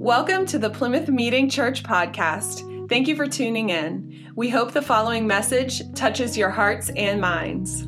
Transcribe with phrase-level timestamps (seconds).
[0.00, 2.88] Welcome to the Plymouth Meeting Church podcast.
[2.88, 4.32] Thank you for tuning in.
[4.34, 7.84] We hope the following message touches your hearts and minds.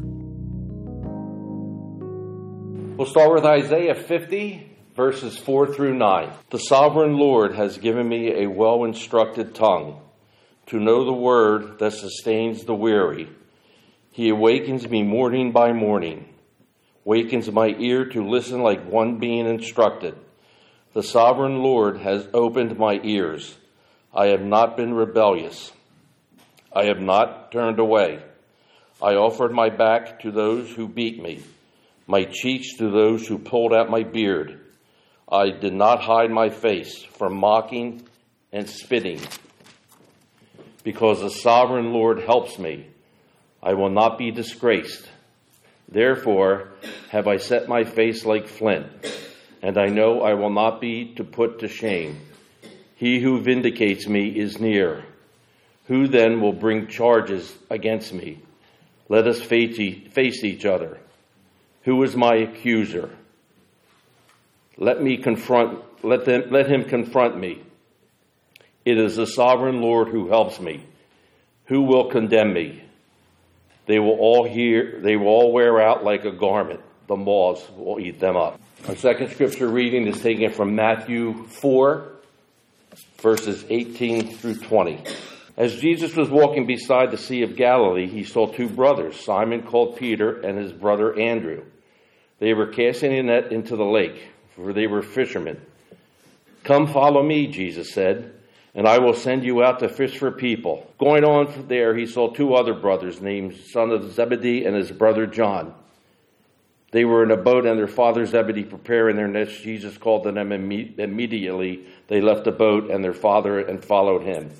[2.99, 6.31] We'll start with Isaiah 50, verses 4 through 9.
[6.51, 9.99] The sovereign Lord has given me a well instructed tongue
[10.67, 13.31] to know the word that sustains the weary.
[14.11, 16.29] He awakens me morning by morning,
[17.07, 20.15] wakens my ear to listen like one being instructed.
[20.95, 23.57] The sovereign Lord has opened my ears.
[24.15, 25.73] I have not been rebellious.
[26.71, 28.23] I have not turned away.
[29.01, 31.43] I offered my back to those who beat me,
[32.07, 34.61] my cheeks to those who pulled out my beard.
[35.31, 38.07] I did not hide my face from mocking
[38.53, 39.21] and spitting.
[40.85, 42.87] Because the sovereign Lord helps me,
[43.63, 45.09] I will not be disgraced.
[45.89, 46.69] Therefore
[47.09, 48.89] have I set my face like flint
[49.63, 52.21] and I know I will not be to put to shame.
[52.97, 55.05] He who vindicates me is near.
[55.87, 58.41] Who then will bring charges against me?
[59.09, 59.79] Let us face
[60.45, 60.99] each other.
[61.83, 63.11] Who is my accuser?
[64.77, 67.63] Let me confront, let, them, let him confront me.
[68.85, 70.85] It is the sovereign Lord who helps me.
[71.67, 72.83] Who will condemn me?
[73.87, 76.81] They will all hear, they will all wear out like a garment.
[77.09, 78.61] The moths will eat them up.
[78.89, 82.13] Our second scripture reading is taken from Matthew 4,
[83.19, 85.05] verses 18 through 20.
[85.57, 89.99] As Jesus was walking beside the Sea of Galilee, he saw two brothers, Simon called
[89.99, 91.65] Peter and his brother Andrew.
[92.41, 95.61] They were casting a net into the lake, for they were fishermen.
[96.65, 98.33] Come follow me, Jesus said,
[98.75, 100.91] and I will send you out to fish for people.
[100.99, 104.91] Going on from there, he saw two other brothers James son of Zebedee and his
[104.91, 105.75] brother John.
[106.93, 109.57] They were in a boat and their father Zebedee preparing their nets.
[109.57, 111.87] Jesus called to them immediately.
[112.09, 114.51] They left the boat and their father and followed him.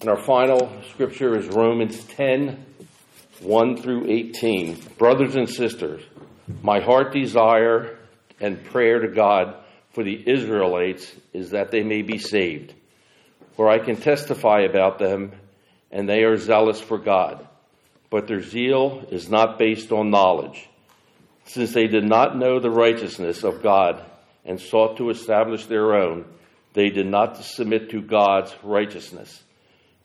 [0.00, 2.66] And our final scripture is Romans 10
[3.40, 4.80] 1 through 18.
[4.98, 6.02] Brothers and sisters,
[6.62, 7.98] my heart desire
[8.38, 9.56] and prayer to God
[9.92, 12.74] for the Israelites is that they may be saved.
[13.56, 15.32] For I can testify about them,
[15.90, 17.46] and they are zealous for God.
[18.10, 20.68] But their zeal is not based on knowledge
[21.44, 24.02] since they did not know the righteousness of God
[24.44, 26.24] and sought to establish their own,
[26.74, 29.42] they did not submit to God's righteousness.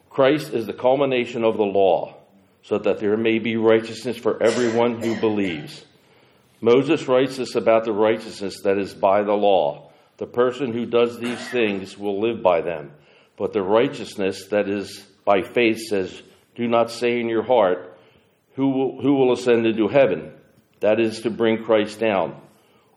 [0.09, 2.15] Christ is the culmination of the law,
[2.63, 5.85] so that there may be righteousness for everyone who believes.
[6.59, 9.91] Moses writes us about the righteousness that is by the law.
[10.17, 12.91] The person who does these things will live by them.
[13.37, 16.21] But the righteousness that is by faith says,
[16.55, 17.95] Do not say in your heart,
[18.55, 20.33] Who will, who will ascend into heaven?
[20.79, 22.39] That is to bring Christ down.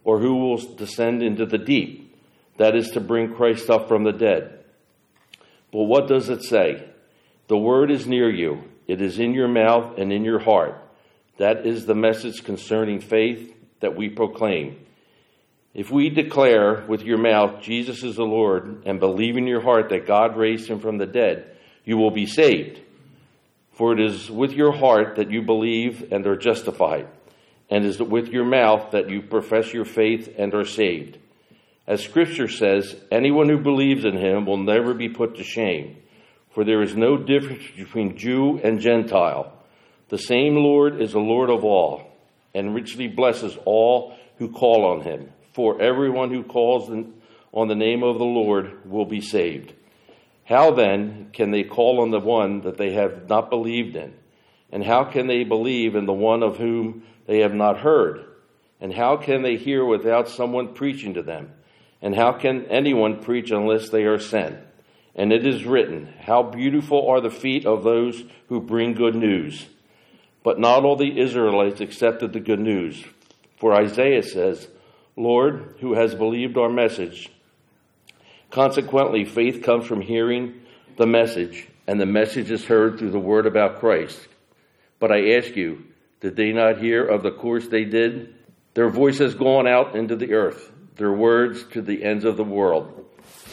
[0.04, 2.16] Or who will descend into the deep?
[2.56, 4.64] That is to bring Christ up from the dead.
[5.72, 6.84] But what does it say?
[7.48, 10.76] The word is near you, it is in your mouth and in your heart.
[11.38, 14.84] That is the message concerning faith that we proclaim.
[15.72, 19.88] If we declare with your mouth Jesus is the Lord and believe in your heart
[19.90, 22.80] that God raised him from the dead, you will be saved.
[23.72, 27.08] For it is with your heart that you believe and are justified
[27.70, 31.18] and is it with your mouth that you profess your faith and are saved.
[31.86, 35.96] As Scripture says, anyone who believes in him will never be put to shame,
[36.52, 39.52] for there is no difference between Jew and Gentile.
[40.08, 42.12] The same Lord is the Lord of all,
[42.54, 45.32] and richly blesses all who call on him.
[45.52, 46.90] For everyone who calls
[47.52, 49.72] on the name of the Lord will be saved.
[50.44, 54.14] How then can they call on the one that they have not believed in?
[54.72, 58.24] And how can they believe in the one of whom they have not heard?
[58.80, 61.52] And how can they hear without someone preaching to them?
[62.02, 64.58] And how can anyone preach unless they are sent?
[65.14, 69.64] And it is written, How beautiful are the feet of those who bring good news.
[70.42, 73.00] But not all the Israelites accepted the good news.
[73.58, 74.66] For Isaiah says,
[75.14, 77.30] Lord, who has believed our message?
[78.50, 80.62] Consequently, faith comes from hearing
[80.96, 84.18] the message, and the message is heard through the word about Christ.
[84.98, 85.84] But I ask you,
[86.20, 88.34] did they not hear of the course they did?
[88.74, 92.44] Their voice has gone out into the earth, their words to the ends of the
[92.44, 93.06] world.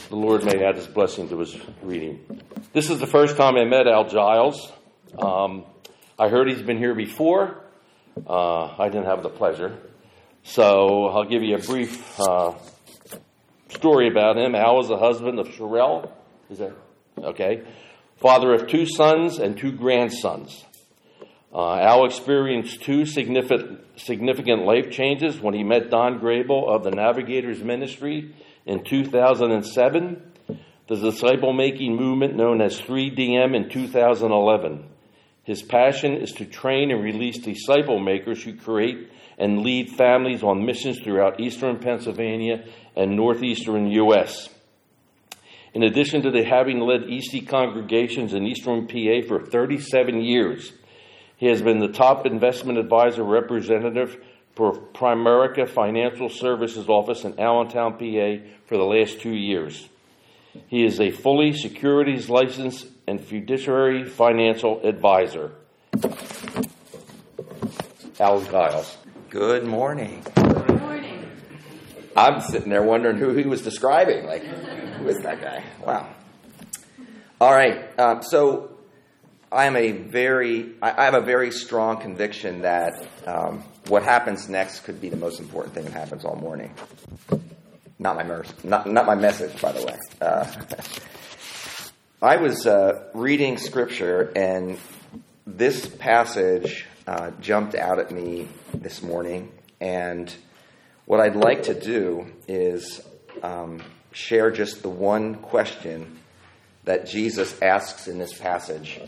[0.10, 2.26] The Lord may add his blessing to his reading.
[2.74, 4.72] This is the first time I met Al Giles.
[5.18, 5.66] Um,
[6.20, 7.62] I heard he's been here before.
[8.26, 9.78] Uh, I didn't have the pleasure.
[10.44, 12.54] So I'll give you a brief uh,
[13.70, 14.56] story about him.
[14.56, 16.10] Al was the husband of Sherelle.
[16.50, 16.74] Is that
[17.18, 17.64] okay?
[18.18, 20.66] Father of two sons and two grandsons.
[21.58, 26.92] Uh, Al experienced two significant, significant life changes when he met Don Grable of the
[26.92, 28.36] Navigators Ministry
[28.68, 30.22] in 2007,
[30.86, 34.86] the disciple making movement known as 3DM in 2011.
[35.46, 39.10] His passion is to train and release disciple makers who create
[39.40, 42.66] and lead families on missions throughout eastern Pennsylvania
[42.96, 44.50] and northeastern U.S.
[45.74, 50.72] In addition to the having led EC congregations in eastern PA for 37 years,
[51.38, 54.18] he has been the top investment advisor representative
[54.56, 59.88] for Primerica Financial Services Office in Allentown, PA for the last two years.
[60.68, 65.52] He is a fully securities licensed and fiduciary financial advisor.
[68.20, 68.98] Al Giles.
[69.30, 70.24] Good morning.
[70.34, 71.30] Good morning.
[72.16, 74.26] I'm sitting there wondering who he was describing.
[74.26, 75.64] Like, who is that guy?
[75.86, 76.10] Wow.
[77.40, 78.00] All right.
[78.00, 78.77] Um, so,
[79.52, 84.82] I am a very, I have a very strong conviction that um, what happens next
[84.82, 86.74] could be the most important thing that happens all morning.
[87.98, 89.98] Not my mer- not not my message, by the way.
[90.22, 90.52] Uh,
[92.22, 94.78] I was uh, reading scripture, and
[95.46, 99.52] this passage uh, jumped out at me this morning.
[99.80, 100.34] And
[101.06, 103.02] what I'd like to do is
[103.42, 106.20] um, share just the one question
[106.88, 109.00] that Jesus asks in this passage.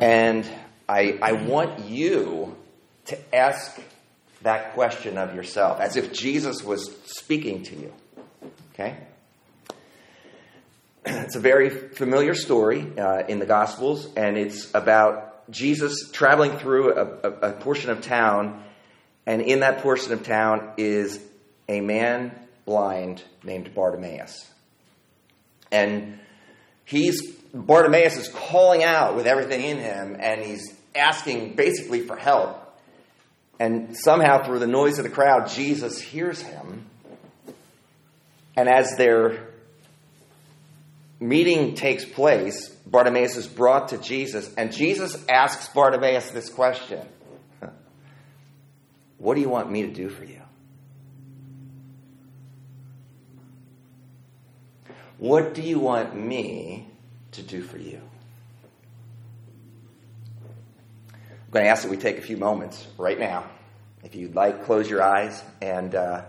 [0.00, 0.48] And
[0.88, 2.56] I, I want you
[3.06, 3.80] to ask
[4.42, 7.92] that question of yourself as if Jesus was speaking to you.
[8.72, 8.96] Okay?
[11.04, 16.94] It's a very familiar story uh, in the Gospels, and it's about Jesus traveling through
[16.94, 18.62] a, a, a portion of town,
[19.26, 21.20] and in that portion of town is
[21.68, 22.30] a man
[22.64, 24.48] blind named Bartimaeus.
[25.72, 26.20] And
[26.84, 27.20] he's
[27.54, 32.58] Bartimaeus is calling out with everything in him, and he's asking basically for help.
[33.58, 36.86] And somehow, through the noise of the crowd, Jesus hears him.
[38.56, 39.48] And as their
[41.20, 47.06] meeting takes place, Bartimaeus is brought to Jesus, and Jesus asks Bartimaeus this question
[49.18, 50.41] What do you want me to do for you?
[55.22, 56.88] What do you want me
[57.30, 58.00] to do for you?
[61.12, 63.44] I'm going to ask that we take a few moments right now.
[64.02, 66.24] If you'd like, close your eyes and uh,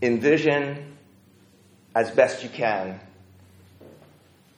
[0.00, 0.96] envision
[1.94, 2.98] as best you can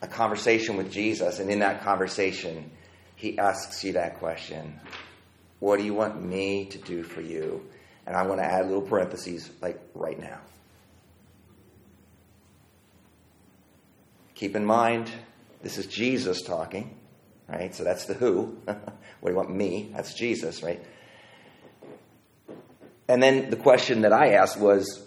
[0.00, 1.40] a conversation with Jesus.
[1.40, 2.70] And in that conversation,
[3.16, 4.78] he asks you that question
[5.58, 7.66] What do you want me to do for you?
[8.06, 10.38] And I want to add little parentheses like right now.
[14.36, 15.10] Keep in mind,
[15.62, 16.94] this is Jesus talking,
[17.48, 17.74] right?
[17.74, 18.58] So that's the who.
[18.64, 18.76] what
[19.24, 19.90] do you want me?
[19.94, 20.84] That's Jesus, right?
[23.08, 25.02] And then the question that I asked was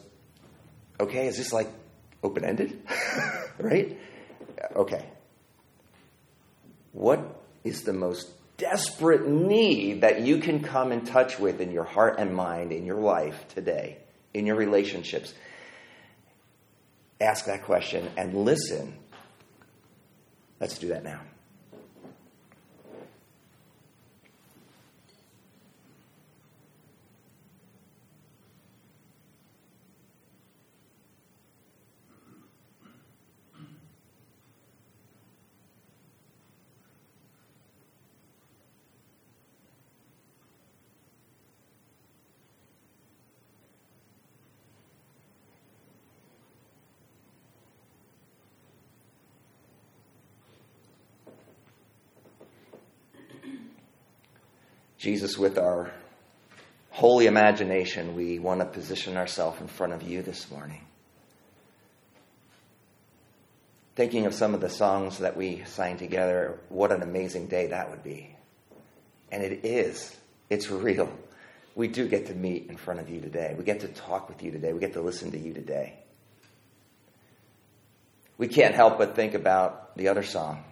[1.00, 1.70] okay, is this like
[2.24, 2.82] open ended?
[3.60, 4.00] right?
[4.76, 5.06] Okay.
[6.92, 11.84] What is the most desperate need that you can come in touch with in your
[11.84, 14.00] heart and mind, in your life today,
[14.34, 15.36] in your relationships?
[17.22, 18.99] Ask that question and listen
[20.60, 21.22] Let's do that now.
[55.00, 55.94] Jesus, with our
[56.90, 60.82] holy imagination, we want to position ourselves in front of you this morning.
[63.96, 67.90] Thinking of some of the songs that we sang together, what an amazing day that
[67.90, 68.36] would be.
[69.32, 70.14] And it is.
[70.50, 71.10] It's real.
[71.76, 73.56] We do get to meet in front of you today.
[73.58, 74.74] We get to talk with you today.
[74.74, 75.98] We get to listen to you today.
[78.38, 80.66] We can't help but think about the other song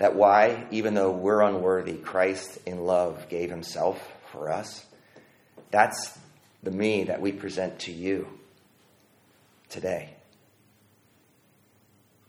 [0.00, 4.02] that why, even though we're unworthy, Christ in love gave himself
[4.32, 4.86] for us.
[5.70, 6.18] That's
[6.62, 8.26] the me that we present to you
[9.68, 10.08] today.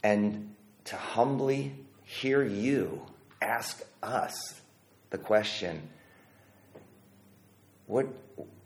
[0.04, 0.54] And
[0.86, 1.72] to humbly
[2.04, 3.04] hear you
[3.42, 4.60] ask us
[5.10, 5.82] the question
[7.88, 8.06] what,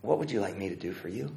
[0.02, 1.32] what would you like me to do for you?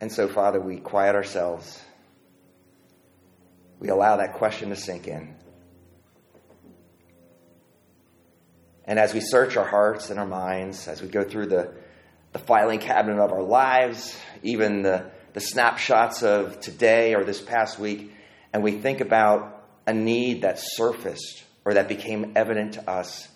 [0.00, 1.82] And so, Father, we quiet ourselves
[3.84, 5.34] we allow that question to sink in.
[8.86, 11.74] And as we search our hearts and our minds, as we go through the,
[12.32, 17.78] the filing cabinet of our lives, even the, the snapshots of today or this past
[17.78, 18.10] week,
[18.54, 23.28] and we think about a need that surfaced or that became evident to us,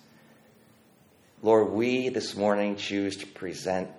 [1.43, 3.91] Lord, we this morning choose to present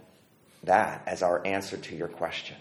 [0.63, 2.57] that as our answer to your question.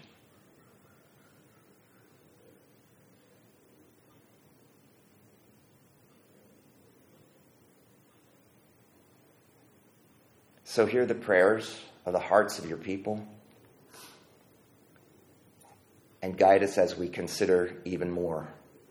[10.79, 13.27] So, hear the prayers of the hearts of your people
[16.23, 18.47] and guide us as we consider even more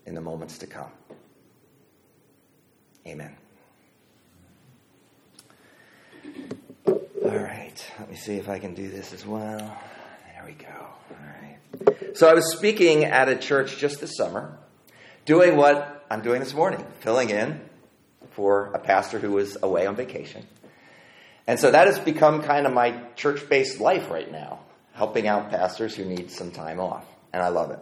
[0.06, 0.92] in the moments to come.
[3.08, 3.34] Amen.
[6.86, 9.58] All right, let me see if I can do this as well.
[9.58, 10.68] There we go.
[10.68, 12.18] All right.
[12.18, 14.58] So I was speaking at a church just this summer,
[15.24, 17.62] doing what I'm doing this morning, filling in
[18.32, 20.46] for a pastor who was away on vacation.
[21.48, 24.60] And so that has become kind of my church based life right now,
[24.94, 27.06] helping out pastors who need some time off.
[27.32, 27.80] And I love it.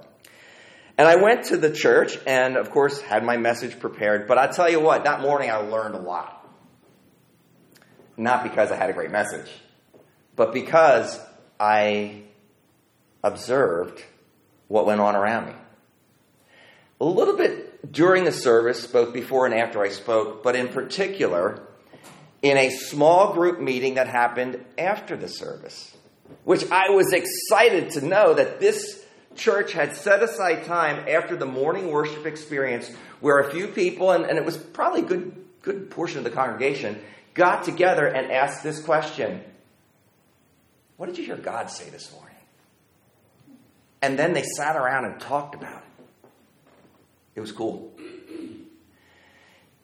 [0.98, 4.27] And I went to the church and, of course, had my message prepared.
[4.27, 6.48] But I tell you what, that morning I learned a lot.
[8.15, 9.51] Not because I had a great message,
[10.38, 11.19] but because
[11.60, 12.22] I
[13.24, 14.01] observed
[14.67, 15.53] what went on around me.
[17.01, 21.62] A little bit during the service, both before and after I spoke, but in particular,
[22.46, 25.92] in a small group meeting that happened after the service,
[26.44, 29.04] which I was excited to know that this
[29.36, 32.88] church had set aside time after the morning worship experience
[33.20, 36.30] where a few people, and, and it was probably a good, good portion of the
[36.30, 37.02] congregation,
[37.34, 39.42] got together and asked this question
[40.98, 42.36] What did you hear God say this morning?
[44.04, 46.30] And then they sat around and talked about it.
[47.34, 47.92] It was cool.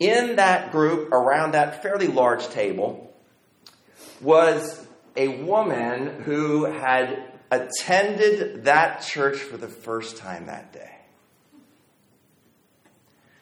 [0.01, 3.13] In that group, around that fairly large table,
[4.20, 4.84] was
[5.15, 10.89] a woman who had attended that church for the first time that day.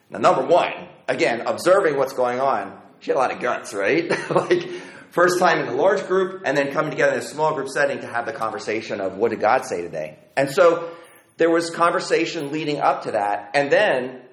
[0.10, 0.74] Now, number one,
[1.08, 4.10] again, observing what's going on, she had a lot of guts, right?
[4.30, 4.70] like,
[5.12, 8.02] first time in a large group, and then coming together in a small group setting
[8.02, 10.20] to have the conversation of what did God say today?
[10.36, 10.92] And so
[11.38, 14.24] there was conversation leading up to that, and then,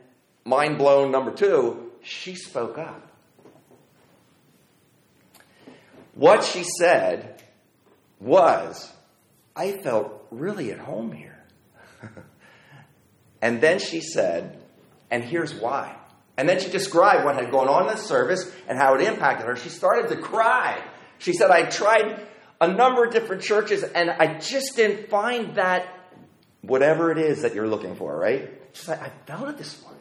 [0.44, 3.10] mind blown number two, she spoke up.
[6.14, 7.42] What she said
[8.20, 8.90] was,
[9.54, 11.44] I felt really at home here.
[13.42, 14.62] and then she said,
[15.10, 15.96] and here's why.
[16.36, 19.46] And then she described what had gone on in the service and how it impacted
[19.46, 19.56] her.
[19.56, 20.82] She started to cry.
[21.18, 22.26] She said, I tried
[22.60, 25.86] a number of different churches and I just didn't find that
[26.62, 28.50] whatever it is that you're looking for, right?
[28.72, 29.95] She's like, I felt it this morning.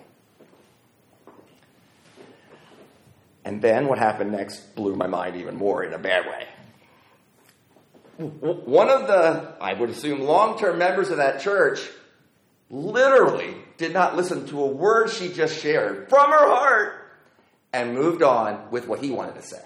[3.46, 6.48] And then what happened next blew my mind even more in a bad way
[8.18, 11.80] one of the, I would assume, long term members of that church
[12.70, 16.94] literally did not listen to a word she just shared from her heart
[17.74, 19.62] and moved on with what he wanted to say.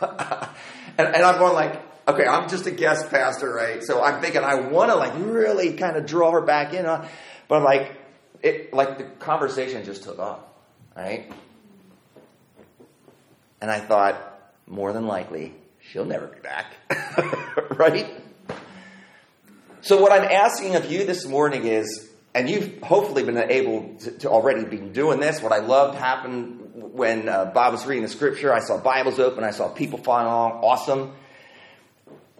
[0.00, 3.82] and, and I'm going like, okay, I'm just a guest pastor, right?
[3.82, 6.84] So I'm thinking I want to like really kind of draw her back in
[7.48, 7.92] but like,
[8.42, 10.40] it, like the conversation just took off,
[10.96, 11.32] right?
[13.60, 14.16] And I thought,
[14.66, 16.74] more than likely, she'll never be back.
[17.76, 18.06] right?
[19.80, 24.10] So, what I'm asking of you this morning is, and you've hopefully been able to,
[24.18, 25.40] to already be doing this.
[25.40, 28.52] What I loved happened when uh, Bob was reading the scripture.
[28.52, 30.52] I saw Bibles open, I saw people following along.
[30.64, 31.12] Awesome.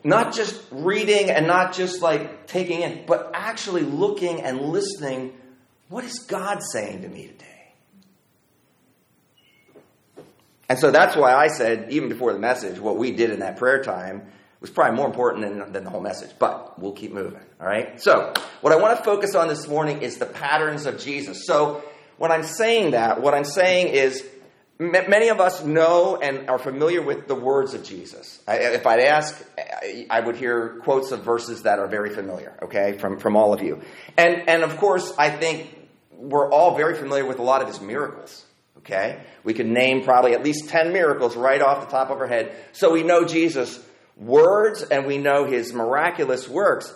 [0.04, 5.32] Not just reading and not just like taking in, but actually looking and listening.
[5.88, 7.45] What is God saying to me today?
[10.68, 13.56] And so that's why I said, even before the message, what we did in that
[13.56, 14.26] prayer time
[14.60, 16.30] was probably more important than, than the whole message.
[16.38, 17.40] But we'll keep moving.
[17.60, 18.00] All right?
[18.00, 21.46] So, what I want to focus on this morning is the patterns of Jesus.
[21.46, 21.84] So,
[22.18, 24.24] when I'm saying that, what I'm saying is
[24.78, 28.40] many of us know and are familiar with the words of Jesus.
[28.46, 29.44] I, if I'd ask,
[30.10, 33.62] I would hear quotes of verses that are very familiar, okay, from, from all of
[33.62, 33.82] you.
[34.16, 35.74] And, and of course, I think
[36.12, 38.45] we're all very familiar with a lot of his miracles.
[38.86, 39.20] Okay?
[39.42, 42.54] We could name probably at least 10 miracles right off the top of our head.
[42.72, 43.84] So we know Jesus'
[44.16, 46.94] words and we know his miraculous works.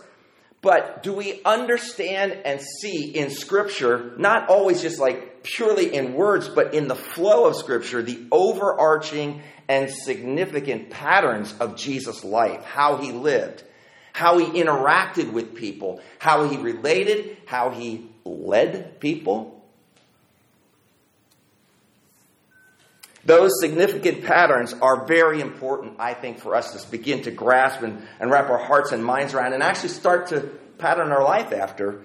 [0.62, 6.48] But do we understand and see in Scripture, not always just like purely in words,
[6.48, 12.98] but in the flow of Scripture, the overarching and significant patterns of Jesus' life, how
[12.98, 13.64] he lived,
[14.12, 19.59] how he interacted with people, how he related, how he led people?
[23.24, 28.06] Those significant patterns are very important, I think, for us to begin to grasp and,
[28.18, 30.40] and wrap our hearts and minds around and actually start to
[30.78, 32.00] pattern our life after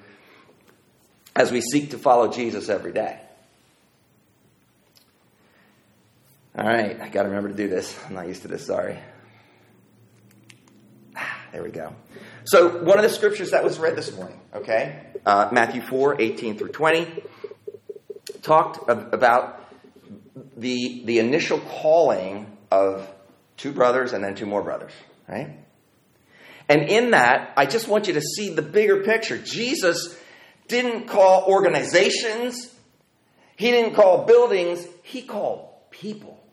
[1.35, 3.19] as we seek to follow Jesus every day.
[6.57, 7.97] All right, I got to remember to do this.
[8.07, 8.97] I'm not used to this, sorry.
[11.15, 11.93] Ah, there we go.
[12.45, 16.57] So, one of the scriptures that was read this morning, okay, uh, Matthew 4 18
[16.57, 17.23] through 20,
[18.41, 19.64] talked about
[20.55, 23.09] the, the initial calling of
[23.57, 24.91] two brothers and then two more brothers,
[25.27, 25.59] right?
[26.67, 29.37] And in that, I just want you to see the bigger picture.
[29.37, 30.17] Jesus
[30.67, 32.73] didn't call organizations,
[33.55, 36.43] he didn't call buildings, he called people,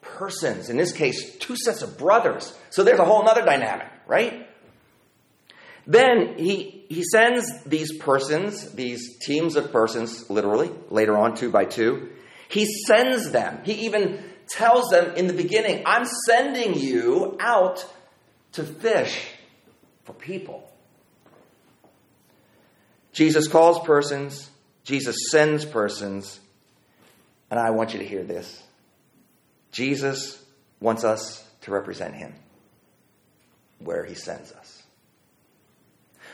[0.00, 0.70] persons.
[0.70, 2.56] In this case, two sets of brothers.
[2.70, 4.48] So there's a whole other dynamic, right?
[5.86, 11.64] Then he, he sends these persons, these teams of persons, literally, later on, two by
[11.64, 12.10] two.
[12.48, 13.60] He sends them.
[13.64, 17.84] He even tells them in the beginning, I'm sending you out
[18.52, 19.26] to fish
[20.04, 20.70] for people.
[23.12, 24.50] Jesus calls persons,
[24.84, 26.38] Jesus sends persons,
[27.50, 28.62] and I want you to hear this.
[29.72, 30.42] Jesus
[30.80, 32.34] wants us to represent him
[33.78, 34.82] where he sends us.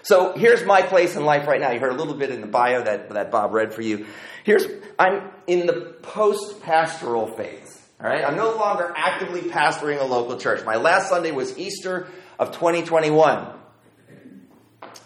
[0.03, 1.71] So here's my place in life right now.
[1.71, 4.07] You heard a little bit in the bio that, that Bob read for you.
[4.45, 4.67] Here's
[4.99, 7.81] I'm in the post pastoral phase.
[8.01, 10.65] All right, I'm no longer actively pastoring a local church.
[10.65, 12.09] My last Sunday was Easter
[12.39, 13.47] of 2021.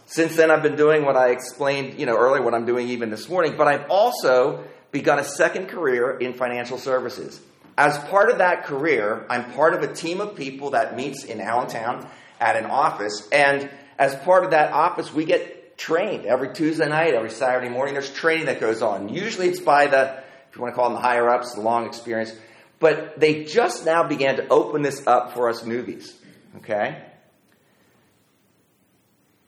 [0.06, 3.10] Since then, I've been doing what I explained, you know, earlier, what I'm doing even
[3.10, 3.54] this morning.
[3.58, 7.40] But I've also begun a second career in financial services.
[7.76, 11.40] As part of that career, I'm part of a team of people that meets in
[11.40, 12.08] Allentown
[12.40, 17.14] at an office, and as part of that office, we get trained every Tuesday night,
[17.14, 17.94] every Saturday morning.
[17.94, 19.08] There's training that goes on.
[19.08, 20.22] Usually it's by the,
[20.56, 22.32] you want to call them the higher ups, the long experience.
[22.78, 26.12] But they just now began to open this up for us newbies.
[26.56, 27.02] Okay?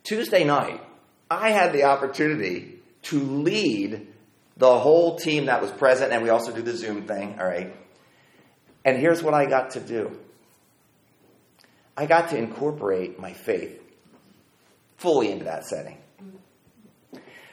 [0.04, 0.80] Tuesday night,
[1.30, 4.06] I had the opportunity to lead
[4.56, 7.74] the whole team that was present, and we also do the Zoom thing, all right?
[8.84, 10.18] And here's what I got to do
[11.96, 13.80] I got to incorporate my faith
[14.96, 15.98] fully into that setting.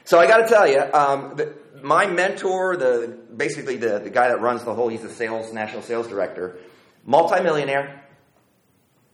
[0.03, 1.35] So I got to tell you, um,
[1.81, 5.81] my mentor, the basically the, the guy that runs the whole, he's the sales national
[5.81, 6.57] sales director,
[7.05, 8.01] multimillionaire.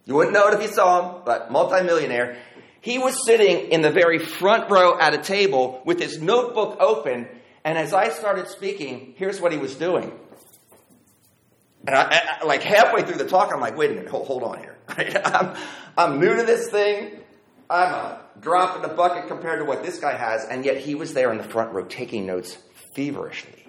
[0.06, 2.38] You wouldn't know it if you saw him, but multimillionaire.
[2.82, 7.28] He was sitting in the very front row at a table with his notebook open,
[7.64, 10.12] and as I started speaking, here's what he was doing.
[11.86, 14.44] And I, I, like halfway through the talk, I'm like, wait a minute, hold, hold
[14.44, 14.78] on here.
[15.26, 15.56] I'm,
[15.98, 17.20] I'm new to this thing.
[17.72, 20.94] I'm a drop in the bucket compared to what this guy has, and yet he
[20.94, 22.58] was there in the front row taking notes
[22.94, 23.66] feverishly.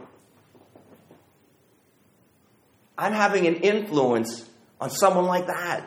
[2.98, 4.44] I'm having an influence
[4.80, 5.84] on someone like that.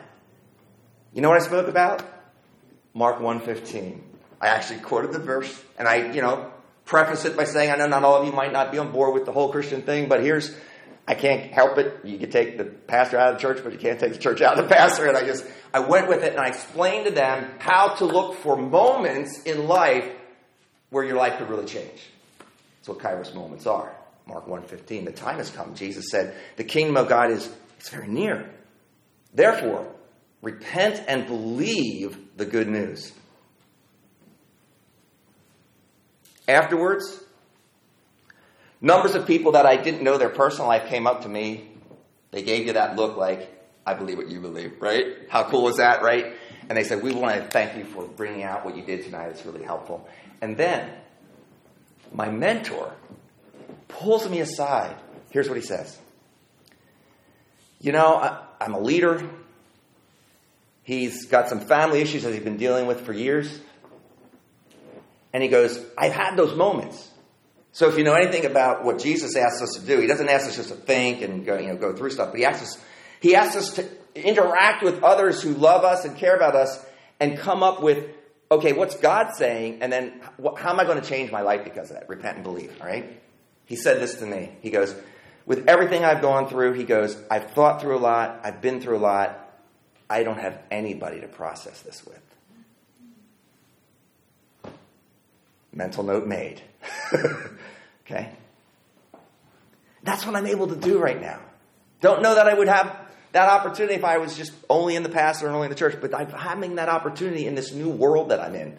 [1.12, 2.02] You know what I spoke about?
[2.94, 4.00] Mark 1:15.
[4.40, 6.50] I actually quoted the verse, and I, you know,
[6.86, 9.12] preface it by saying, I know not all of you might not be on board
[9.12, 10.56] with the whole Christian thing, but here's
[11.08, 12.04] I can't help it.
[12.04, 14.40] You can take the pastor out of the church, but you can't take the church
[14.40, 15.06] out of the pastor.
[15.06, 18.34] And I just, I went with it and I explained to them how to look
[18.36, 20.10] for moments in life
[20.90, 22.08] where your life could really change.
[22.78, 23.94] That's what Kairos moments are.
[24.26, 25.76] Mark 1.15, the time has come.
[25.76, 28.50] Jesus said, the kingdom of God is it's very near.
[29.32, 29.86] Therefore,
[30.42, 33.12] repent and believe the good news.
[36.48, 37.22] Afterwards,
[38.86, 41.68] Numbers of people that I didn't know their personal life came up to me.
[42.30, 43.52] They gave you that look like,
[43.84, 45.28] I believe what you believe, right?
[45.28, 46.36] How cool is that, right?
[46.68, 49.30] And they said, We want to thank you for bringing out what you did tonight.
[49.30, 50.08] It's really helpful.
[50.40, 50.88] And then
[52.12, 52.92] my mentor
[53.88, 54.94] pulls me aside.
[55.30, 55.98] Here's what he says
[57.80, 59.28] You know, I, I'm a leader.
[60.84, 63.50] He's got some family issues that he's been dealing with for years.
[65.32, 67.10] And he goes, I've had those moments.
[67.76, 70.48] So if you know anything about what Jesus asks us to do, he doesn't ask
[70.48, 72.84] us just to think and go, you know, go through stuff, but he asks us,
[73.20, 76.82] he asks us to interact with others who love us and care about us
[77.20, 78.08] and come up with,
[78.50, 79.82] okay, what's God saying?
[79.82, 80.22] And then
[80.56, 82.08] how am I going to change my life because of that?
[82.08, 83.20] Repent and believe, all right?
[83.66, 84.56] He said this to me.
[84.62, 84.96] He goes,
[85.44, 88.96] with everything I've gone through, he goes, I've thought through a lot, I've been through
[88.96, 89.50] a lot,
[90.08, 92.22] I don't have anybody to process this with.
[95.76, 96.62] Mental note made.
[98.06, 98.32] okay?
[100.02, 101.38] That's what I'm able to do right now.
[102.00, 102.96] Don't know that I would have
[103.32, 105.98] that opportunity if I was just only in the pastor and only in the church,
[106.00, 108.78] but I'm having that opportunity in this new world that I'm in.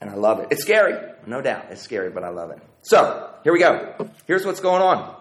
[0.00, 0.48] And I love it.
[0.50, 0.94] It's scary,
[1.26, 1.66] no doubt.
[1.70, 2.62] It's scary, but I love it.
[2.82, 4.08] So, here we go.
[4.26, 5.14] Here's what's going on.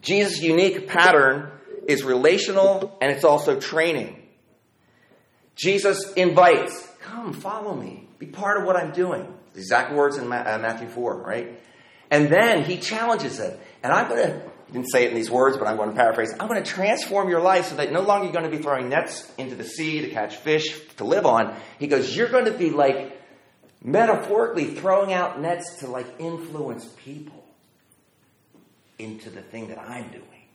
[0.00, 1.50] Jesus' unique pattern
[1.86, 4.22] is relational and it's also training.
[5.56, 9.26] Jesus invites, Come, follow me, be part of what I'm doing.
[9.52, 11.60] The exact words in uh, Matthew 4, right?
[12.10, 13.58] And then he challenges it.
[13.82, 15.96] And I'm going to, he didn't say it in these words, but I'm going to
[15.96, 16.32] paraphrase.
[16.38, 18.88] I'm going to transform your life so that no longer you're going to be throwing
[18.88, 21.54] nets into the sea to catch fish to live on.
[21.78, 23.20] He goes, You're going to be like
[23.82, 27.44] metaphorically throwing out nets to like influence people
[28.98, 30.48] into the thing that I'm doing,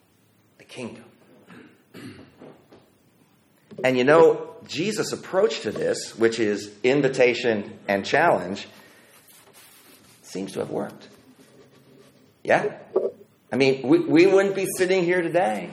[0.58, 1.06] the kingdom.
[3.84, 8.67] And you know, Jesus' approach to this, which is invitation and challenge,
[10.23, 11.08] seems to have worked.
[12.43, 12.77] Yeah?
[13.51, 15.71] I mean, we, we wouldn't be sitting here today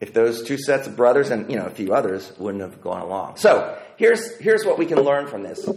[0.00, 3.02] if those two sets of brothers and, you know, a few others wouldn't have gone
[3.02, 3.36] along.
[3.36, 5.68] So, here's, here's what we can learn from this.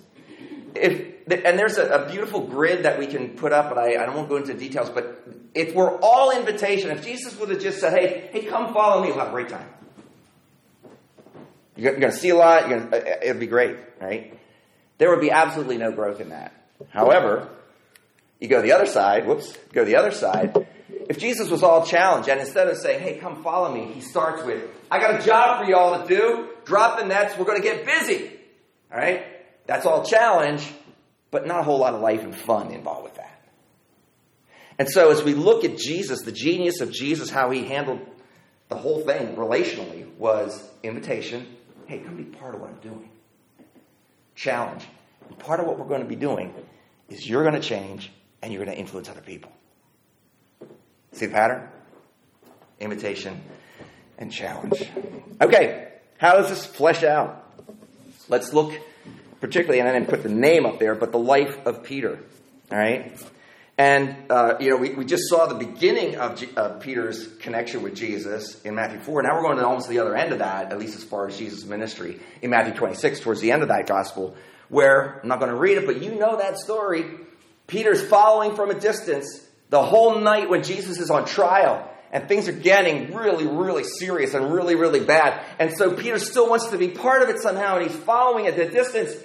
[0.76, 4.06] If, and there's a, a beautiful grid that we can put up, but I, I
[4.06, 4.90] don't go into details.
[4.90, 9.02] But if we're all invitation, if Jesus would have just said, hey, hey, come follow
[9.02, 9.68] me, we'll have a great time.
[11.82, 12.70] You're going to see a lot.
[12.70, 14.38] To, it'll be great, right?
[15.00, 16.54] There would be absolutely no growth in that.
[16.90, 17.50] However,
[18.40, 20.68] you go the other side, whoops, go the other side.
[21.10, 24.44] If Jesus was all challenge, and instead of saying, hey, come follow me, he starts
[24.44, 26.50] with, I got a job for y'all to do.
[26.66, 27.36] Drop the nets.
[27.36, 28.30] We're going to get busy.
[28.92, 29.26] All right?
[29.66, 30.72] That's all challenge,
[31.32, 33.42] but not a whole lot of life and fun involved with that.
[34.78, 38.02] And so as we look at Jesus, the genius of Jesus, how he handled
[38.70, 41.48] the whole thing relationally was invitation.
[41.92, 43.10] Hey, come be part of what I'm doing.
[44.34, 44.82] Challenge.
[45.28, 46.54] And part of what we're going to be doing
[47.10, 48.10] is you're going to change
[48.42, 49.52] and you're going to influence other people.
[51.12, 51.68] See the pattern?
[52.80, 53.42] Invitation
[54.18, 54.82] and challenge.
[55.42, 57.46] Okay, how does this flesh out?
[58.30, 58.72] Let's look
[59.42, 62.24] particularly, and I didn't put the name up there, but the life of Peter.
[62.72, 63.22] All right?
[63.82, 66.50] And, uh, you know, we, we just saw the beginning of, G-
[66.82, 69.24] Peter's connection with Jesus in Matthew 4.
[69.24, 71.36] Now we're going to almost the other end of that, at least as far as
[71.36, 74.36] Jesus' ministry, in Matthew 26, towards the end of that gospel,
[74.70, 77.06] where, I'm not going to read it, but you know that story.
[77.66, 82.48] Peter's following from a distance the whole night when Jesus is on trial and things
[82.48, 85.44] are getting really, really serious and really, really bad.
[85.58, 88.56] And so Peter still wants to be part of it somehow, and he's following at
[88.56, 89.16] the distance.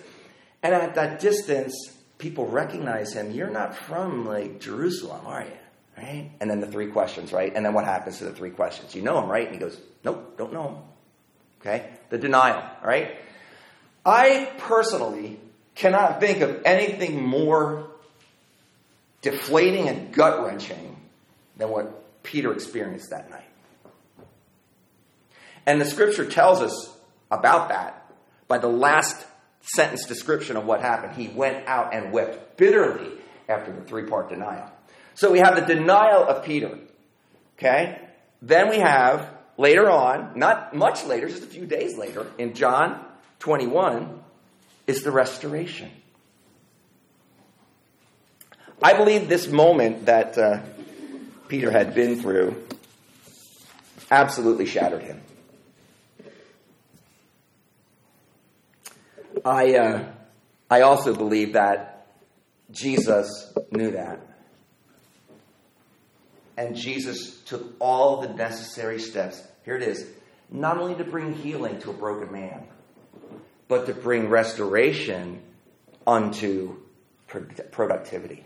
[0.62, 3.30] And at that distance, people recognize him.
[3.32, 5.50] You're not from like Jerusalem, are you?
[5.96, 6.30] Right?
[6.40, 7.52] And then the three questions, right?
[7.54, 8.94] And then what happens to the three questions?
[8.94, 9.46] You know him, right?
[9.46, 10.76] And he goes, Nope, don't know him.
[11.60, 11.90] Okay?
[12.10, 13.16] The denial, right?
[14.04, 15.40] I personally
[15.74, 17.88] cannot think of anything more
[19.22, 20.96] deflating and gut wrenching
[21.56, 23.42] than what Peter experienced that night.
[25.64, 26.96] And the scripture tells us
[27.30, 28.12] about that
[28.46, 29.26] by the last
[29.66, 31.14] sentence description of what happened.
[31.14, 33.10] He went out and wept bitterly
[33.48, 34.70] after the three part denial.
[35.14, 36.78] So we have the denial of Peter.
[37.58, 38.00] Okay?
[38.42, 43.04] Then we have later on, not much later, just a few days later, in John
[43.38, 44.22] 21,
[44.86, 45.90] is the restoration.
[48.82, 50.60] I believe this moment that uh,
[51.48, 52.62] Peter had been through
[54.10, 55.22] absolutely shattered him.
[59.46, 60.04] I, uh,
[60.68, 62.08] I also believe that
[62.72, 64.20] Jesus knew that.
[66.56, 69.40] And Jesus took all the necessary steps.
[69.64, 70.04] Here it is
[70.50, 72.64] not only to bring healing to a broken man,
[73.68, 75.40] but to bring restoration
[76.06, 76.76] unto
[77.70, 78.44] productivity.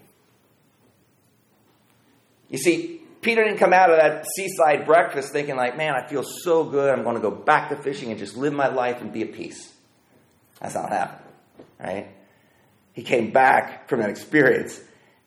[2.51, 6.25] You see, Peter didn't come out of that seaside breakfast thinking, like, man, I feel
[6.25, 6.91] so good.
[6.91, 9.33] I'm going to go back to fishing and just live my life and be at
[9.33, 9.73] peace.
[10.61, 11.29] That's not happened,
[11.79, 12.09] right?
[12.92, 14.81] He came back from that experience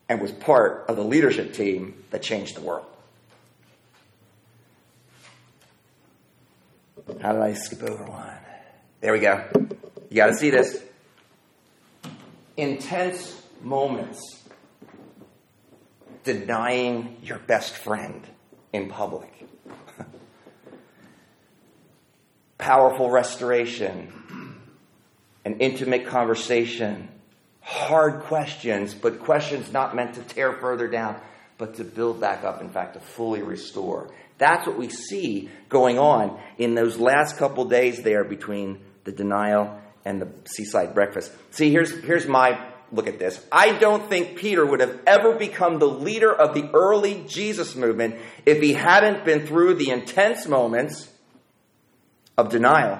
[0.07, 2.85] and was part of the leadership team that changed the world.
[7.21, 8.29] How did I skip over one?
[9.01, 9.43] There we go.
[10.09, 10.81] You got to see this.
[12.55, 14.21] Intense moments
[16.23, 18.25] denying your best friend
[18.71, 19.45] in public.
[22.57, 24.11] Powerful restoration
[25.45, 27.09] an intimate conversation,
[27.61, 31.19] hard questions, but questions not meant to tear further down,
[31.57, 34.09] but to build back up, in fact, to fully restore.
[34.37, 39.79] That's what we see going on in those last couple days there between the denial
[40.05, 41.31] and the seaside breakfast.
[41.51, 43.43] See, here's, here's my look at this.
[43.51, 48.15] I don't think Peter would have ever become the leader of the early Jesus movement
[48.45, 51.09] if he hadn't been through the intense moments
[52.37, 52.99] of denial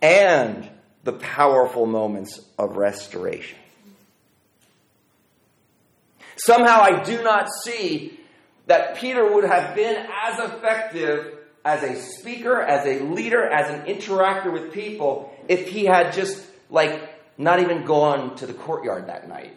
[0.00, 0.68] and
[1.08, 3.58] the powerful moments of restoration.
[6.36, 8.20] Somehow I do not see
[8.66, 13.86] that Peter would have been as effective as a speaker, as a leader, as an
[13.86, 19.30] interactor with people if he had just, like, not even gone to the courtyard that
[19.30, 19.56] night.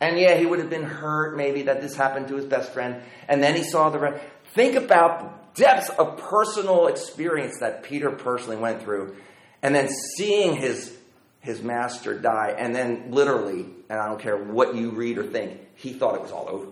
[0.00, 3.02] And yeah, he would have been hurt maybe that this happened to his best friend.
[3.28, 4.00] And then he saw the.
[4.00, 4.20] Re-
[4.52, 9.14] Think about the depths of personal experience that Peter personally went through.
[9.62, 10.96] And then seeing his,
[11.40, 12.54] his master die.
[12.56, 16.22] And then literally, and I don't care what you read or think, he thought it
[16.22, 16.66] was all over.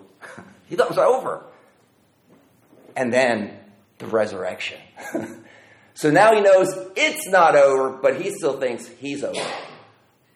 [0.68, 1.44] he thought it was over.
[2.96, 3.59] And then
[3.98, 4.79] the resurrection.
[5.94, 9.53] so now he knows it's not over, but he still thinks he's over.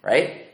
[0.02, 0.48] Right?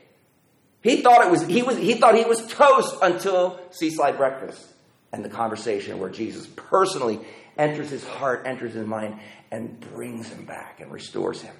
[0.82, 4.64] He thought it was he was he thought he was toast until seaside breakfast
[5.12, 7.20] and the conversation where Jesus personally
[7.56, 9.18] enters his heart, enters his mind,
[9.50, 11.54] and brings him back and restores him.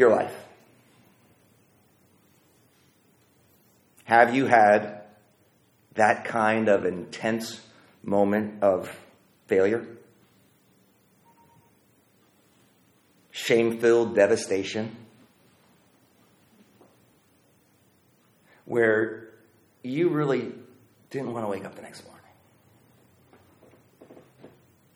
[0.00, 0.34] Your life.
[4.04, 5.02] Have you had
[5.92, 7.60] that kind of intense
[8.02, 8.90] moment of
[9.46, 9.86] failure?
[13.30, 14.96] Shame filled devastation?
[18.64, 19.28] Where
[19.82, 20.54] you really
[21.10, 22.24] didn't want to wake up the next morning?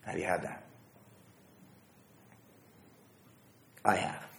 [0.06, 0.64] Have you had that?
[3.84, 4.33] I have.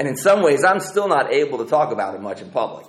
[0.00, 2.86] And in some ways, I'm still not able to talk about it much in public.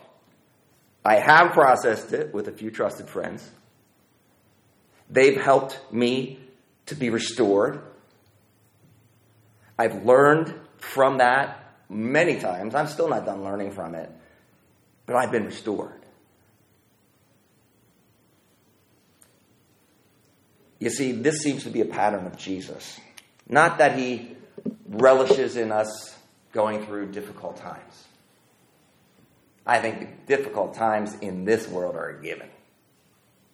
[1.04, 3.46] I have processed it with a few trusted friends.
[5.10, 6.40] They've helped me
[6.86, 7.82] to be restored.
[9.78, 12.76] I've learned from that many times.
[12.76, 14.10] I'm still not done learning from it,
[15.06, 16.02] but I've been restored.
[20.80, 22.98] You see, this seems to be a pattern of Jesus.
[23.50, 24.38] Not that he
[24.88, 26.16] relishes in us
[26.52, 28.06] going through difficult times.
[29.66, 32.50] I think the difficult times in this world are a given.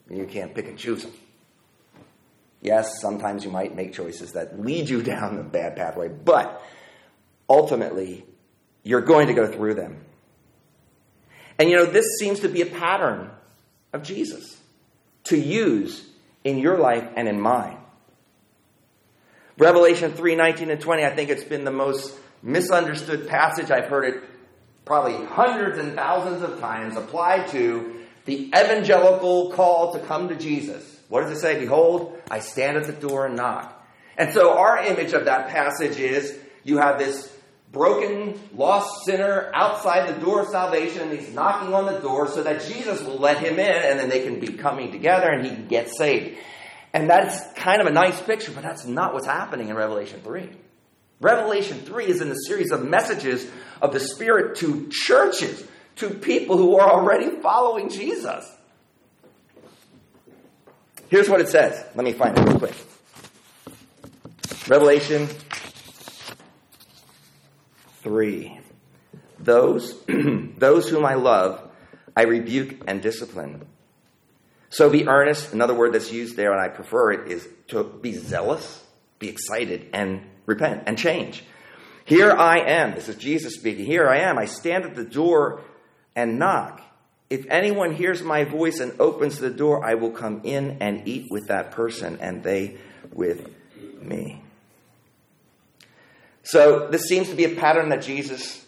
[0.10, 1.14] You can't pick and choose them.
[2.62, 6.62] Yes, sometimes you might make choices that lead you down a bad pathway, but
[7.50, 8.26] ultimately,
[8.84, 10.04] you're going to go through them.
[11.60, 13.32] And you know, this seems to be a pattern
[13.94, 14.58] of Jesus
[15.26, 16.08] to use
[16.44, 17.78] in your life and in mine.
[19.58, 23.72] Revelation 3 19 and 20, I think it's been the most misunderstood passage.
[23.72, 24.24] I've heard it
[24.86, 27.96] probably hundreds and thousands of times applied to
[28.26, 31.00] the evangelical call to come to Jesus.
[31.10, 31.60] What does it say?
[31.60, 33.74] Behold, I stand at the door and knock.
[34.18, 37.34] And so our image of that passage is you have this
[37.72, 42.44] broken, lost sinner outside the door of salvation, and he's knocking on the door so
[42.44, 45.52] that Jesus will let him in, and then they can be coming together and he
[45.52, 46.38] can get saved.
[46.94, 50.50] And that's kind of a nice picture, but that's not what's happening in Revelation 3.
[51.20, 53.50] Revelation 3 is in a series of messages
[53.82, 55.64] of the Spirit to churches,
[55.96, 58.46] to people who are already following Jesus.
[61.10, 61.84] Here's what it says.
[61.96, 62.76] Let me find it real quick.
[64.68, 65.28] Revelation
[68.02, 68.60] 3.
[69.40, 71.62] Those, those whom I love,
[72.16, 73.66] I rebuke and discipline.
[74.70, 75.54] So be earnest.
[75.54, 78.84] Another word that's used there, and I prefer it, is to be zealous,
[79.20, 81.44] be excited, and repent and change.
[82.06, 82.96] Here I am.
[82.96, 83.86] This is Jesus speaking.
[83.86, 84.40] Here I am.
[84.40, 85.62] I stand at the door
[86.16, 86.82] and knock.
[87.30, 91.28] If anyone hears my voice and opens the door, I will come in and eat
[91.30, 92.78] with that person, and they
[93.12, 93.50] with
[94.02, 94.42] me.
[96.44, 98.66] So, this seems to be a pattern that Jesus,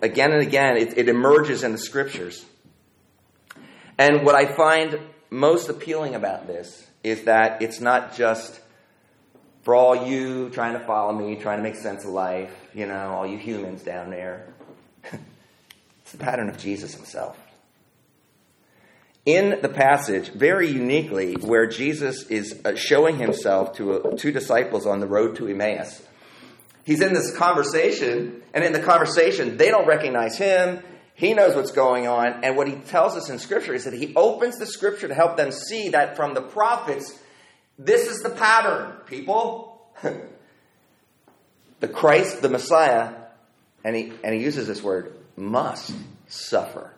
[0.00, 2.44] again and again, it, it emerges in the scriptures.
[3.98, 8.60] And what I find most appealing about this is that it's not just
[9.62, 13.10] for all you trying to follow me, trying to make sense of life, you know,
[13.10, 14.46] all you humans down there.
[15.04, 17.36] it's the pattern of Jesus himself
[19.26, 24.86] in the passage, very uniquely, where Jesus is uh, showing himself to uh, two disciples
[24.86, 26.02] on the road to Emmaus.
[26.84, 30.82] He's in this conversation, and in the conversation, they don't recognize him.
[31.14, 32.42] He knows what's going on.
[32.42, 35.36] And what he tells us in Scripture is that he opens the Scripture to help
[35.36, 37.16] them see that from the prophets,
[37.80, 39.82] this is the pattern, people.
[41.80, 43.14] the Christ, the Messiah,
[43.82, 45.92] and he, and he uses this word, must
[46.28, 46.94] suffer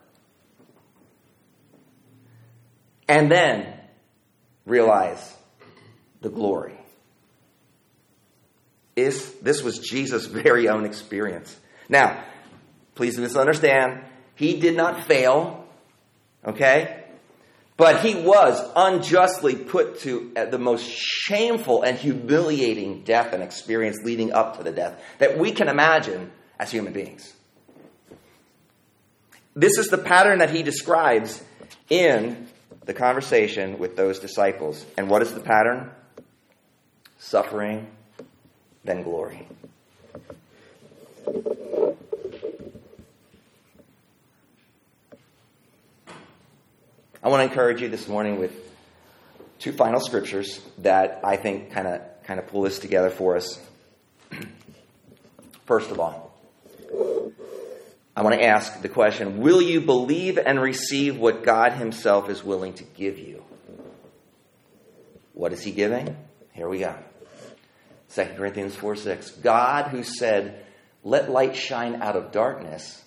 [3.09, 3.67] and then
[4.65, 5.37] realize
[6.21, 6.79] the glory.
[8.97, 11.57] Is, this was Jesus' very own experience.
[11.89, 12.25] Now,
[12.95, 14.03] please misunderstand,
[14.35, 15.67] he did not fail,
[16.45, 17.02] okay?
[17.83, 23.99] But he was unjustly put to uh, the most shameful and humiliating death and experience
[24.05, 27.33] leading up to the death that we can imagine as human beings.
[29.57, 31.43] This is the pattern that he describes
[31.91, 32.47] in
[32.85, 34.87] the conversation with those disciples.
[34.97, 35.91] And what is the pattern?
[37.19, 37.89] Suffering,
[38.85, 39.49] then glory.
[47.25, 48.51] I want to encourage you this morning with
[49.61, 53.61] two final scriptures that I think kind of kind of pull this together for us.
[55.65, 56.37] First of all,
[58.17, 62.43] I want to ask the question Will you believe and receive what God Himself is
[62.43, 63.45] willing to give you?
[65.33, 66.17] What is He giving?
[66.55, 66.97] Here we go.
[68.17, 69.31] 2 Corinthians 4 6.
[69.43, 70.65] God, who said,
[71.05, 73.01] Let light shine out of darkness,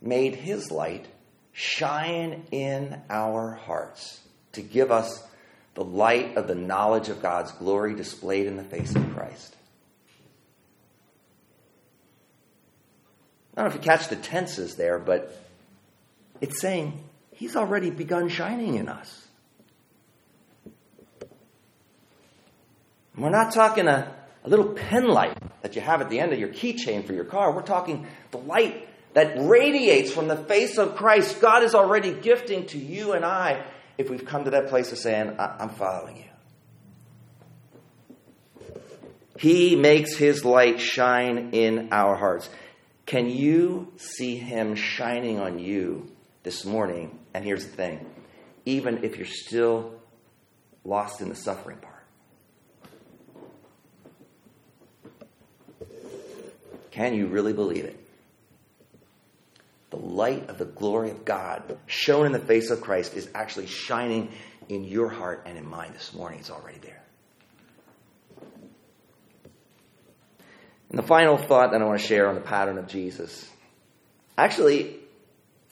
[0.00, 1.06] made His light
[1.54, 4.20] shine in our hearts
[4.52, 5.22] to give us
[5.74, 9.56] the light of the knowledge of God's glory displayed in the face of Christ.
[13.56, 15.40] I don't know if you catch the tenses there, but
[16.40, 17.00] it's saying
[17.32, 19.26] He's already begun shining in us.
[23.16, 24.12] We're not talking a,
[24.44, 27.24] a little pen light that you have at the end of your keychain for your
[27.24, 27.52] car.
[27.52, 31.40] We're talking the light that radiates from the face of Christ.
[31.40, 33.64] God is already gifting to you and I
[33.96, 36.24] if we've come to that place of saying, I'm following you.
[39.38, 42.48] He makes his light shine in our hearts.
[43.06, 46.10] Can you see him shining on you
[46.42, 47.18] this morning?
[47.32, 48.06] And here's the thing
[48.66, 49.92] even if you're still
[50.84, 51.94] lost in the suffering part.
[56.90, 58.03] Can you really believe it?
[59.94, 63.66] The light of the glory of God shown in the face of Christ is actually
[63.66, 64.32] shining
[64.68, 66.40] in your heart and in mine this morning.
[66.40, 67.00] It's already there.
[70.90, 73.48] And the final thought that I want to share on the pattern of Jesus.
[74.36, 74.96] Actually,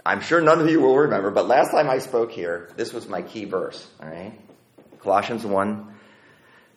[0.06, 3.08] I'm sure none of you will remember, but last time I spoke here, this was
[3.08, 4.38] my key verse, all right?
[5.00, 5.94] Colossians 1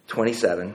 [0.08, 0.74] 27.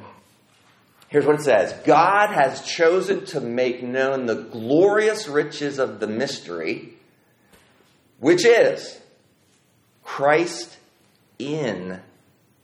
[1.10, 6.06] Here's what it says God has chosen to make known the glorious riches of the
[6.06, 6.94] mystery,
[8.20, 8.98] which is
[10.04, 10.78] Christ
[11.38, 12.00] in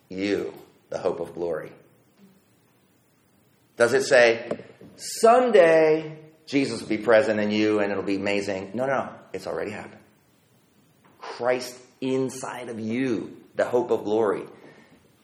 [0.09, 0.55] you,
[0.91, 1.73] the hope of glory.
[3.77, 4.49] Does it say,
[4.95, 8.71] someday Jesus will be present in you and it'll be amazing?
[8.75, 10.01] No, no, it's already happened.
[11.19, 14.45] Christ inside of you, the hope of glory.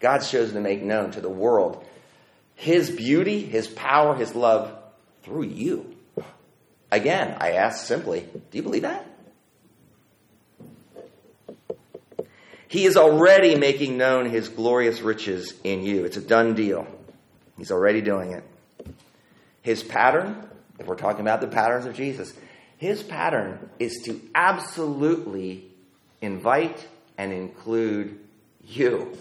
[0.01, 1.87] God's chosen to make known to the world
[2.55, 4.77] his beauty, His power, His love
[5.23, 5.97] through you.
[6.91, 9.07] Again, I ask simply, do you believe that?
[12.69, 16.05] He is already making known His glorious riches in you.
[16.05, 16.87] It's a done deal.
[17.59, 18.45] He's already doing it.
[19.63, 22.33] His pattern, if we're talking about the patterns of Jesus,
[22.77, 25.69] his pattern is to absolutely
[26.21, 28.19] invite and include
[28.65, 29.17] you.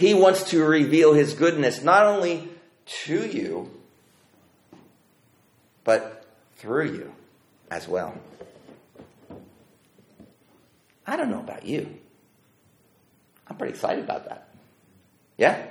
[0.00, 2.48] He wants to reveal his goodness not only
[3.04, 3.70] to you,
[5.84, 6.24] but
[6.56, 7.12] through you
[7.70, 8.14] as well.
[11.06, 11.94] I don't know about you.
[13.46, 14.48] I'm pretty excited about that.
[15.36, 15.66] Yeah?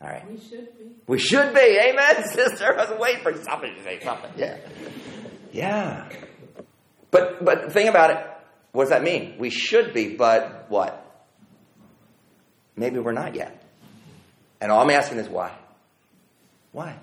[0.00, 0.30] All right.
[0.30, 0.84] We should be.
[1.06, 1.60] We should be.
[1.60, 2.74] Amen, sister.
[2.74, 4.30] I was waiting for somebody to say something.
[4.34, 4.56] Yeah.
[5.52, 6.08] Yeah.
[7.10, 8.26] But but the thing about it,
[8.72, 9.34] what does that mean?
[9.38, 11.08] We should be, but what?
[12.80, 13.62] Maybe we're not yet.
[14.58, 15.52] And all I'm asking is why?
[16.72, 16.96] Why?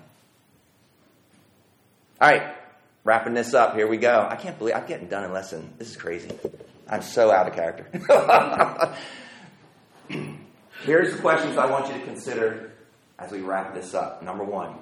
[2.20, 2.56] All right,
[3.04, 3.76] wrapping this up.
[3.76, 4.26] Here we go.
[4.28, 6.36] I can't believe I'm getting done in less than this is crazy.
[6.88, 7.86] I'm so out of character.
[10.82, 12.72] Here's the questions I want you to consider
[13.16, 14.20] as we wrap this up.
[14.24, 14.74] Number one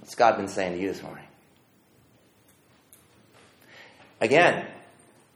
[0.00, 1.24] What's God been saying to you this morning?
[4.20, 4.66] Again,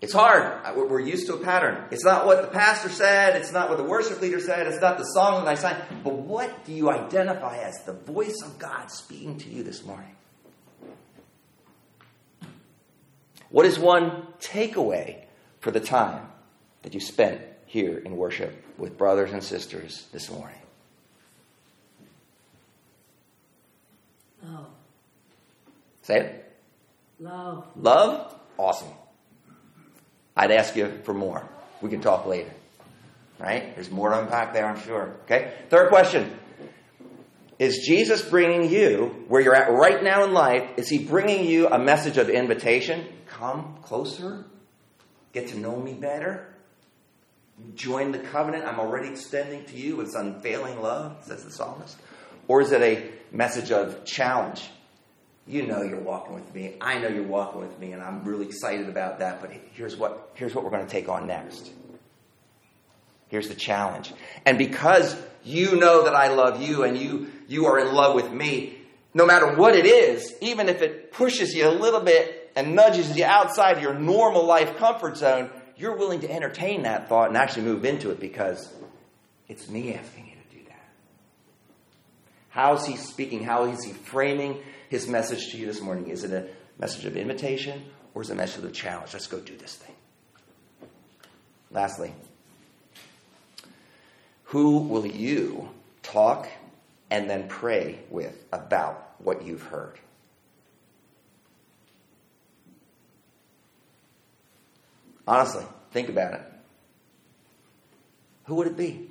[0.05, 0.77] it's hard.
[0.77, 1.83] We're used to a pattern.
[1.91, 3.37] It's not what the pastor said.
[3.37, 4.67] It's not what the worship leader said.
[4.67, 5.81] It's not the song that I sang.
[6.05, 10.15] But what do you identify as the voice of God speaking to you this morning?
[13.49, 15.25] What is one takeaway
[15.61, 16.29] for the time
[16.83, 20.59] that you spent here in worship with brothers and sisters this morning?
[24.43, 24.67] Love.
[26.03, 26.53] Say it.
[27.19, 27.69] Love.
[27.75, 28.35] Love?
[28.59, 28.89] Awesome.
[30.37, 31.49] I'd ask you for more.
[31.81, 32.51] We can talk later.
[33.39, 33.75] Right?
[33.75, 35.17] There's more to unpack there, I'm sure.
[35.25, 35.53] Okay?
[35.69, 36.37] Third question
[37.59, 41.69] Is Jesus bringing you, where you're at right now in life, is he bringing you
[41.69, 43.05] a message of invitation?
[43.27, 44.45] Come closer,
[45.33, 46.49] get to know me better.
[47.75, 51.97] join the covenant I'm already extending to you with unfailing love, says the psalmist?
[52.47, 54.69] Or is it a message of challenge?
[55.47, 56.75] You know you're walking with me.
[56.81, 59.41] I know you're walking with me, and I'm really excited about that.
[59.41, 61.71] But here's what, here's what we're going to take on next.
[63.29, 64.13] Here's the challenge.
[64.47, 68.31] And because you know that I love you and you, you are in love with
[68.33, 68.79] me,
[69.13, 73.17] no matter what it is, even if it pushes you a little bit and nudges
[73.17, 77.65] you outside your normal life comfort zone, you're willing to entertain that thought and actually
[77.65, 78.73] move into it because
[79.49, 80.89] it's me asking you to do that.
[82.51, 83.43] How is he speaking?
[83.43, 86.09] How is he framing his message to you this morning?
[86.09, 86.47] Is it a
[86.79, 89.13] message of invitation or is it a message of challenge?
[89.13, 89.95] Let's go do this thing.
[91.71, 92.13] Lastly,
[94.45, 95.69] who will you
[96.03, 96.49] talk
[97.11, 99.99] and then pray with about what you've heard?
[105.27, 106.43] Honestly, think about it.
[108.45, 109.11] Who would it be?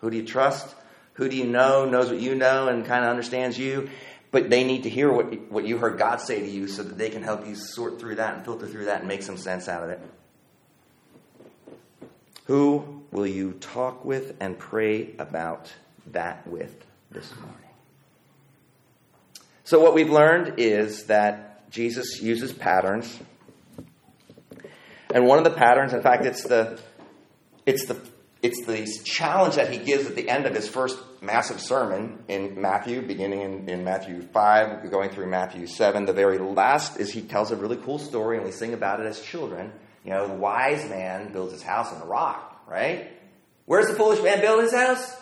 [0.00, 0.74] Who do you trust?
[1.14, 3.88] Who do you know knows what you know and kind of understands you?
[4.30, 6.98] But they need to hear what, what you heard God say to you so that
[6.98, 9.68] they can help you sort through that and filter through that and make some sense
[9.68, 10.00] out of it.
[12.46, 15.72] Who will you talk with and pray about
[16.12, 17.54] that with this morning?
[19.64, 23.18] So, what we've learned is that Jesus uses patterns
[25.16, 26.78] and one of the patterns, in fact, it's the
[27.64, 27.98] it's the
[28.42, 32.60] it's the challenge that he gives at the end of his first massive sermon in
[32.60, 36.06] Matthew, beginning in, in Matthew 5, going through Matthew 7.
[36.06, 39.06] The very last is he tells a really cool story, and we sing about it
[39.06, 39.72] as children.
[40.04, 43.10] You know, the wise man builds his house on a rock, right?
[43.64, 45.16] Where's the foolish man build his house?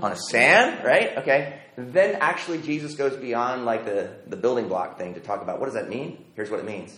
[0.00, 1.18] On a sand, right?
[1.18, 1.60] Okay.
[1.76, 5.66] Then actually Jesus goes beyond like the, the building block thing to talk about what
[5.66, 6.24] does that mean?
[6.34, 6.96] Here's what it means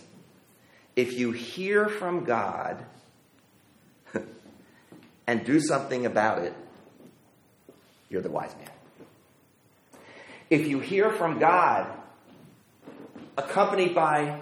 [0.95, 2.83] if you hear from God
[5.27, 6.53] and do something about it,
[8.11, 8.69] you're the wise man.
[10.49, 11.87] If you hear from God,
[13.37, 14.41] accompanied by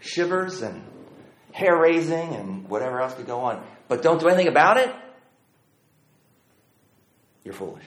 [0.00, 0.82] shivers and
[1.52, 4.92] hair raising and whatever else could go on, but don't do anything about it,
[7.44, 7.84] you're foolish.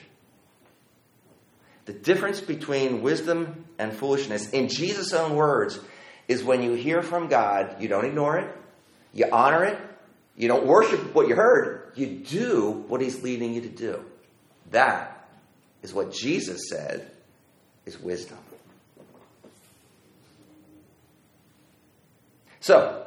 [1.86, 5.80] The difference between wisdom and foolishness, in Jesus' own words,
[6.30, 8.56] is when you hear from God, you don't ignore it,
[9.14, 9.80] you honor it,
[10.38, 14.06] you don't worship what you heard, you do what He's leading you to do.
[14.72, 15.30] That
[15.82, 17.10] is what Jesus said
[17.86, 18.38] is wisdom.
[22.60, 23.06] So,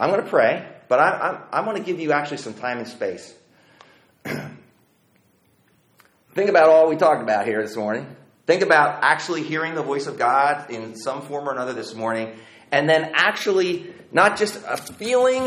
[0.00, 2.88] I'm going to pray, but I, I'm going to give you actually some time and
[2.88, 3.32] space.
[4.24, 8.06] Think about all we talked about here this morning.
[8.46, 12.36] Think about actually hearing the voice of God in some form or another this morning,
[12.72, 15.46] and then actually not just a feeling,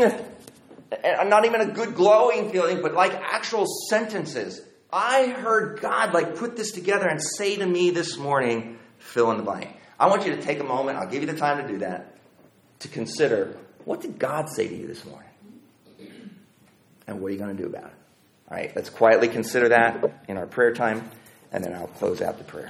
[1.02, 4.60] not even a good glowing feeling, but like actual sentences.
[4.92, 9.38] I heard God like put this together and say to me this morning, fill in
[9.38, 9.74] the blank.
[9.98, 12.18] I want you to take a moment, I'll give you the time to do that,
[12.80, 15.28] to consider what did God say to you this morning?
[17.06, 17.94] And what are you going to do about it?
[18.50, 21.08] All right, let's quietly consider that in our prayer time,
[21.50, 22.68] and then I'll close out the prayer.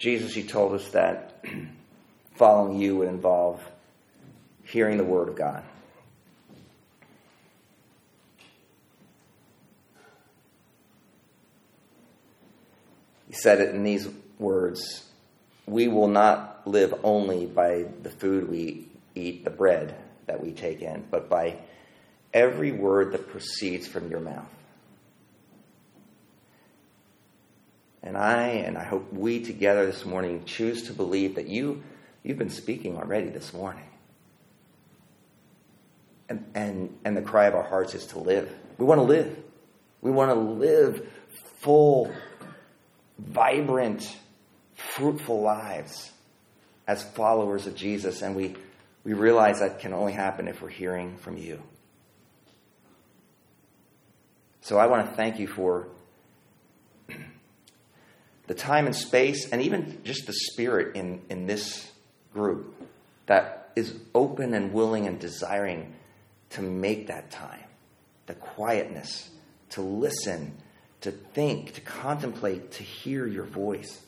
[0.00, 1.44] Jesus, you told us that
[2.34, 3.62] following you would involve
[4.64, 5.62] hearing the Word of God.
[13.28, 15.04] He said it in these words
[15.66, 19.94] We will not live only by the food we eat, the bread
[20.24, 21.58] that we take in, but by
[22.32, 24.48] every word that proceeds from your mouth.
[28.02, 31.82] And I, and I hope we together this morning choose to believe that you,
[32.22, 33.84] you've been speaking already this morning.
[36.28, 38.50] And, and, and the cry of our hearts is to live.
[38.78, 39.36] We want to live.
[40.00, 41.06] We want to live
[41.58, 42.10] full,
[43.18, 44.16] vibrant,
[44.74, 46.10] fruitful lives
[46.86, 48.22] as followers of Jesus.
[48.22, 48.54] And we,
[49.04, 51.62] we realize that can only happen if we're hearing from you.
[54.62, 55.88] So I want to thank you for
[58.50, 61.88] the time and space, and even just the spirit in, in this
[62.34, 62.74] group
[63.26, 65.94] that is open and willing and desiring
[66.48, 67.62] to make that time,
[68.26, 69.30] the quietness,
[69.68, 70.52] to listen,
[71.00, 74.02] to think, to contemplate, to hear your voice.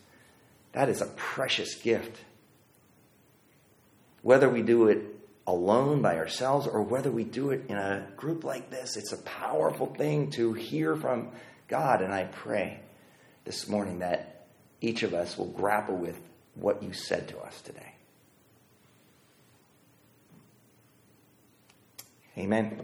[0.72, 2.18] That is a precious gift.
[4.22, 5.04] Whether we do it
[5.46, 9.18] alone by ourselves or whether we do it in a group like this, it's a
[9.18, 11.28] powerful thing to hear from
[11.68, 12.02] God.
[12.02, 12.80] And I pray
[13.44, 14.46] this morning that
[14.80, 16.18] each of us will grapple with
[16.54, 17.94] what you said to us today.
[22.38, 22.80] Amen.